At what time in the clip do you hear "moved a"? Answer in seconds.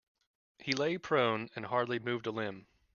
1.99-2.31